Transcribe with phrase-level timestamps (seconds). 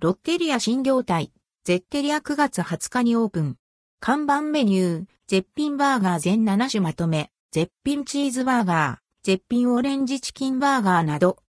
[0.00, 1.32] ロッテリア新業態、
[1.64, 3.56] ゼッテリア9月20日にオープン。
[3.98, 11.42] 看板メニュー、絶品バーガー全7種まとめ、絶品チーズバーガー、絶品オレンジチキンバーガーなど。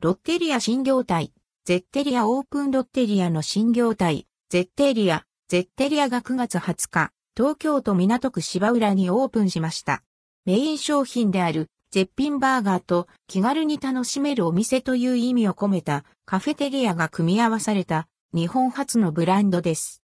[0.00, 1.32] ロッテリア新業態、
[1.64, 10.04] ゼッテリアオープンロッテリアの新業態、ゼッテリア、ゼッテリアが9月20日、東京都港区芝浦にオープンしました。
[10.44, 20.02] メイン商品である絶品バーガーと気軽に楽しめるお店という意味を込めたカフェテリアが組み合わされた日本初のブランドです。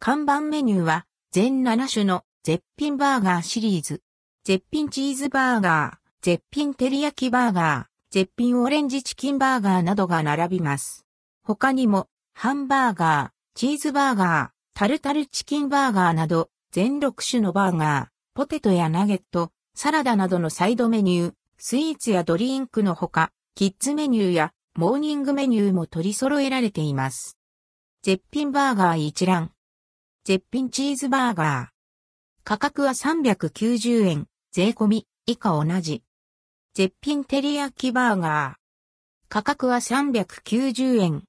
[0.00, 4.00] 看板メニューは全7種の絶品バーガーシリーズ。
[4.42, 11.04] 絶品チーズバーガー、絶品照り焼きバーガー、絶品オレンジチキンバーガーなどが並びます。
[11.42, 27.38] 他にもハンバーガー、チーズバーガー、タルタルチキンバーガーなど全6種のバーガー、ポテトやナゲット、サラダなどのサイドメニュー、スイーツやドリンクのほか、キッズメニューやモーニングメニューも取り揃えられています。
[28.02, 29.52] 絶品バーガー一覧。
[30.24, 31.68] 絶品チーズバーガー。
[32.42, 36.02] 価格は390円、税込み、以下同じ。
[36.74, 39.28] 絶品照り焼きバーガー。
[39.28, 41.22] 価格は390円。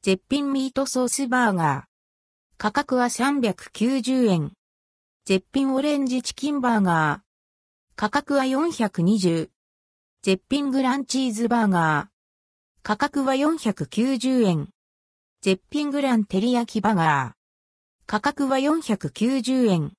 [0.00, 1.84] 絶品ミートソースバーガー。
[2.56, 4.52] 価格は390円。
[5.26, 7.23] 絶品オレンジチキンバーガー。
[7.96, 9.50] 価格は420。
[10.22, 12.82] 絶品グランチーズバーガー。
[12.82, 14.68] 価格は490円。
[15.42, 18.06] 絶品グラン照り焼きバーガー。
[18.06, 19.92] 価格は490円。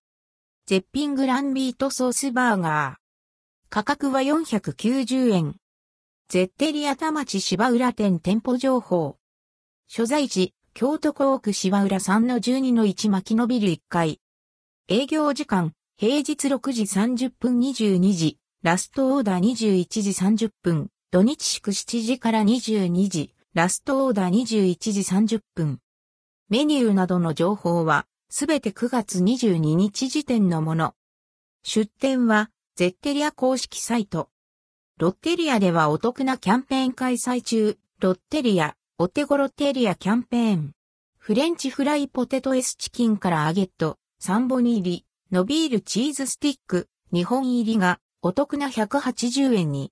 [0.66, 3.70] 絶品グランビートソースバーガー。
[3.70, 5.56] 価格は490円。
[6.28, 9.16] ゼッテリア田町芝浦店店舗情報。
[9.88, 14.20] 所在地、京都港区芝浦3-12-1牧野ビル1階。
[14.90, 25.80] 営業時間、平日6時30分22時、ラストオーダー21時30分、土日祝7時から22時、ラストオーダー21時30分。
[26.50, 30.96] メニューなどの情報は、すべて9月22日時点のもの。
[31.64, 34.28] 出店は、ゼッテリア公式サイト。
[35.00, 40.72] ロッテリアではお得なキャンペーン開催中、ロッテリア、お手頃テリアキャンペーン。
[41.18, 49.84] フレンチフライポテト S チキンからアゲット、3本入り、伸びるチーズスティック、2本入りがお得な180円に、